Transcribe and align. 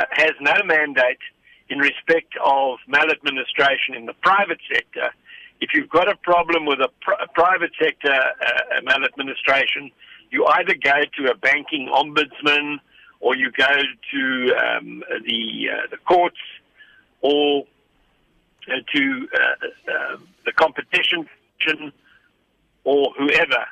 uh, 0.00 0.04
has 0.12 0.32
no 0.40 0.54
mandate 0.64 1.18
in 1.68 1.78
respect 1.78 2.32
of 2.44 2.78
maladministration 2.88 3.94
in 3.94 4.06
the 4.06 4.14
private 4.14 4.60
sector. 4.72 5.10
If 5.60 5.70
you've 5.74 5.90
got 5.90 6.08
a 6.08 6.16
problem 6.16 6.64
with 6.66 6.80
a, 6.80 6.88
pr- 7.00 7.22
private 7.34 7.72
sector 7.80 8.12
uh, 8.12 8.80
maladministration, 8.82 9.90
you 10.30 10.46
either 10.46 10.74
go 10.74 11.02
to 11.18 11.30
a 11.30 11.34
banking 11.36 11.88
ombudsman 11.88 12.78
or 13.20 13.36
you 13.36 13.50
go 13.52 13.82
to 14.12 14.54
um, 14.54 15.02
the 15.26 15.68
uh, 15.70 15.86
the 15.90 15.98
courts 15.98 16.38
or 17.20 17.66
uh, 18.68 18.76
to 18.94 19.28
uh, 19.34 19.92
uh, 19.92 20.16
the 20.46 20.52
competition 20.52 21.28
or 22.84 23.12
whoever 23.18 23.66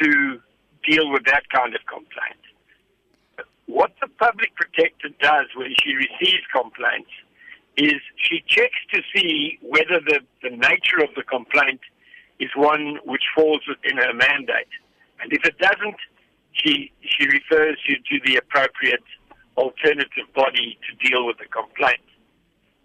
to 0.00 0.40
deal 0.88 1.10
with 1.10 1.24
that 1.26 1.48
kind 1.50 1.74
of 1.74 1.80
complaint. 1.86 2.40
What 3.72 3.92
the 4.02 4.08
public 4.20 4.54
protector 4.54 5.08
does 5.18 5.46
when 5.56 5.72
she 5.82 5.94
receives 5.94 6.44
complaints 6.54 7.08
is 7.78 7.96
she 8.16 8.44
checks 8.46 8.76
to 8.92 9.00
see 9.16 9.58
whether 9.62 9.98
the, 9.98 10.20
the 10.42 10.50
nature 10.50 11.00
of 11.02 11.08
the 11.16 11.22
complaint 11.22 11.80
is 12.38 12.50
one 12.54 12.98
which 13.06 13.22
falls 13.34 13.62
within 13.66 13.96
her 13.96 14.12
mandate. 14.12 14.68
And 15.22 15.32
if 15.32 15.42
it 15.46 15.56
doesn't, 15.56 15.96
she, 16.52 16.92
she 17.00 17.24
refers 17.24 17.78
you 17.88 17.96
to 17.96 18.20
the 18.26 18.36
appropriate 18.36 19.08
alternative 19.56 20.28
body 20.34 20.78
to 20.84 21.08
deal 21.08 21.26
with 21.26 21.38
the 21.38 21.46
complaint. 21.46 22.04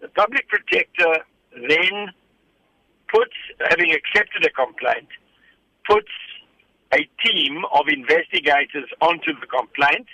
The 0.00 0.08
public 0.08 0.48
protector 0.48 1.22
then 1.52 2.08
puts, 3.12 3.36
having 3.68 3.92
accepted 3.92 4.46
a 4.46 4.50
complaint, 4.50 5.08
puts 5.86 6.08
a 6.94 7.06
team 7.22 7.62
of 7.74 7.88
investigators 7.88 8.88
onto 9.02 9.38
the 9.38 9.46
complaint 9.46 10.06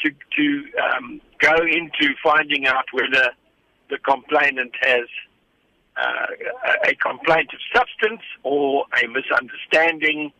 to, 0.00 0.10
to 0.10 0.64
um, 0.78 1.20
go 1.38 1.54
into 1.56 2.14
finding 2.22 2.66
out 2.66 2.84
whether 2.92 3.30
the 3.90 3.98
complainant 3.98 4.72
has 4.80 5.06
uh, 5.96 6.26
a 6.84 6.94
complaint 6.94 7.50
of 7.52 7.60
substance 7.74 8.22
or 8.42 8.84
a 9.02 9.08
misunderstanding 9.08 10.32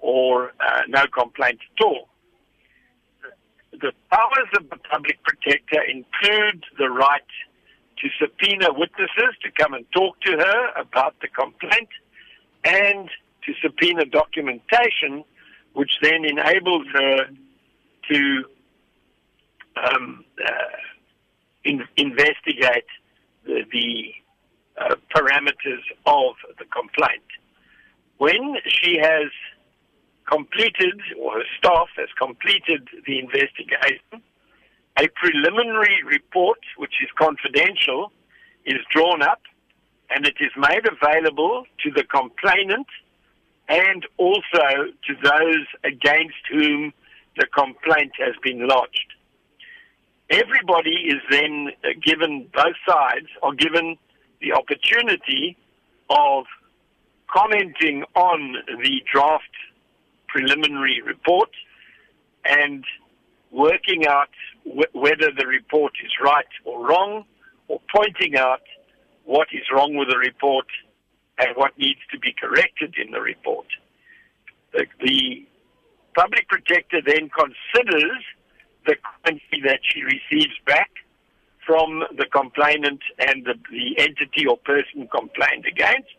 or 0.00 0.52
uh, 0.60 0.82
no 0.88 1.06
complaint 1.06 1.58
at 1.78 1.84
all. 1.84 2.08
The 3.72 3.92
powers 4.10 4.48
of 4.56 4.68
the 4.70 4.76
public 4.90 5.22
protector 5.22 5.82
include 5.82 6.64
the 6.78 6.90
right 6.90 7.22
to 7.98 8.08
subpoena 8.20 8.72
witnesses 8.72 9.34
to 9.42 9.50
come 9.58 9.74
and 9.74 9.84
talk 9.92 10.20
to 10.20 10.32
her 10.32 10.80
about 10.80 11.14
the 11.20 11.28
complaint 11.28 11.88
and 12.64 13.08
to 13.44 13.52
subpoena 13.62 14.04
documentation, 14.04 15.24
which 15.72 15.92
then 16.02 16.24
enables 16.24 16.86
her 16.92 17.28
to 18.10 18.44
um, 19.82 20.24
uh, 20.44 20.50
in, 21.64 21.84
investigate 21.96 22.84
the, 23.44 23.64
the 23.72 24.12
uh, 24.80 24.94
parameters 25.14 25.82
of 26.06 26.34
the 26.58 26.64
complaint. 26.72 27.22
When 28.18 28.56
she 28.66 28.98
has 28.98 29.30
completed, 30.30 31.00
or 31.18 31.38
her 31.38 31.44
staff 31.58 31.88
has 31.96 32.08
completed 32.18 32.88
the 33.06 33.18
investigation, 33.18 34.22
a 34.98 35.08
preliminary 35.14 36.02
report, 36.06 36.58
which 36.76 36.94
is 37.02 37.08
confidential, 37.18 38.12
is 38.64 38.78
drawn 38.90 39.22
up 39.22 39.40
and 40.10 40.26
it 40.26 40.36
is 40.40 40.50
made 40.56 40.86
available 40.86 41.64
to 41.82 41.90
the 41.90 42.04
complainant 42.04 42.86
and 43.68 44.06
also 44.16 44.92
to 45.06 45.14
those 45.22 45.66
against 45.84 46.42
whom 46.50 46.92
the 47.36 47.46
complaint 47.46 48.12
has 48.18 48.34
been 48.42 48.66
lodged. 48.66 49.09
Everybody 50.30 51.08
is 51.08 51.20
then 51.28 51.70
uh, 51.82 51.88
given, 52.00 52.48
both 52.54 52.76
sides 52.88 53.26
are 53.42 53.52
given 53.52 53.96
the 54.40 54.52
opportunity 54.52 55.56
of 56.08 56.44
commenting 57.28 58.04
on 58.14 58.54
the 58.68 59.02
draft 59.12 59.50
preliminary 60.28 61.02
report 61.04 61.50
and 62.44 62.84
working 63.50 64.06
out 64.06 64.30
wh- 64.64 64.94
whether 64.94 65.30
the 65.36 65.46
report 65.46 65.92
is 66.04 66.12
right 66.22 66.46
or 66.64 66.86
wrong, 66.86 67.24
or 67.66 67.80
pointing 67.92 68.36
out 68.36 68.62
what 69.24 69.48
is 69.52 69.62
wrong 69.72 69.96
with 69.96 70.08
the 70.08 70.16
report 70.18 70.66
and 71.38 71.56
what 71.56 71.76
needs 71.76 72.00
to 72.12 72.18
be 72.18 72.32
corrected 72.40 72.94
in 73.04 73.10
the 73.10 73.20
report. 73.20 73.66
The, 74.72 74.86
the 75.00 75.46
public 76.16 76.48
protector 76.48 77.00
then 77.04 77.30
considers 77.30 78.22
the 78.90 78.96
currency 78.96 79.60
that 79.64 79.80
she 79.82 80.02
receives 80.02 80.54
back 80.66 80.90
from 81.66 82.02
the 82.16 82.26
complainant 82.26 83.00
and 83.18 83.44
the, 83.44 83.54
the 83.70 83.98
entity 83.98 84.46
or 84.46 84.56
person 84.56 85.08
complained 85.08 85.64
against, 85.66 86.16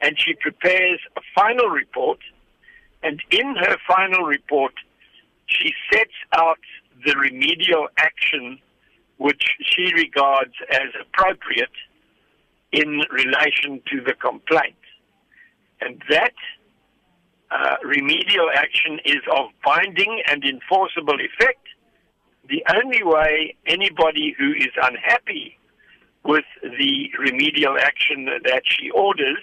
and 0.00 0.16
she 0.18 0.34
prepares 0.34 1.00
a 1.16 1.20
final 1.34 1.68
report. 1.68 2.18
And 3.02 3.20
in 3.30 3.56
her 3.56 3.76
final 3.86 4.24
report, 4.24 4.74
she 5.46 5.72
sets 5.92 6.14
out 6.32 6.58
the 7.04 7.14
remedial 7.16 7.88
action 7.98 8.58
which 9.18 9.44
she 9.60 9.92
regards 9.94 10.54
as 10.70 10.88
appropriate 11.00 11.76
in 12.72 13.02
relation 13.10 13.80
to 13.90 14.00
the 14.00 14.14
complaint. 14.14 14.76
And 15.80 16.02
that 16.10 16.34
uh, 17.50 17.76
remedial 17.84 18.48
action 18.54 19.00
is 19.04 19.22
of 19.36 19.50
binding 19.64 20.22
and 20.28 20.44
enforceable 20.44 21.18
effect. 21.20 21.63
The 22.48 22.62
only 22.74 23.02
way 23.02 23.56
anybody 23.66 24.34
who 24.38 24.52
is 24.52 24.70
unhappy 24.82 25.58
with 26.24 26.44
the 26.62 27.10
remedial 27.18 27.76
action 27.78 28.26
that 28.44 28.62
she 28.64 28.90
orders 28.90 29.38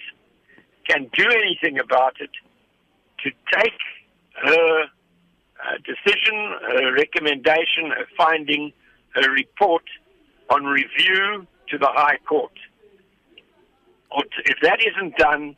can 0.88 1.10
do 1.12 1.24
anything 1.28 1.78
about 1.78 2.16
it 2.20 2.30
to 3.24 3.30
take 3.52 3.78
her 4.42 4.82
uh, 4.82 5.76
decision, 5.84 6.54
her 6.68 6.92
recommendation, 6.92 7.90
her 7.90 8.06
finding, 8.16 8.72
her 9.14 9.30
report 9.30 9.84
on 10.50 10.64
review 10.64 11.46
to 11.68 11.78
the 11.78 11.88
High 11.88 12.18
Court. 12.28 12.52
If 14.44 14.58
that 14.62 14.78
isn't 14.80 15.16
done, 15.16 15.56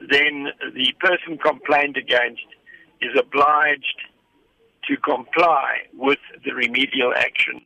then 0.00 0.48
the 0.74 0.92
person 0.98 1.38
complained 1.38 1.96
against 1.96 2.46
is 3.00 3.16
obliged 3.18 3.96
to 4.88 4.96
comply 4.96 5.78
with 5.92 6.18
the 6.44 6.52
remedial 6.52 7.12
action. 7.16 7.64